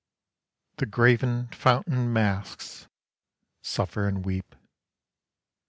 ('The 0.79 0.87
graven 0.87 1.49
fountain 1.53 2.11
masks 2.11 2.87
suffer 3.61 4.07
and 4.07 4.25
weep. 4.25 4.55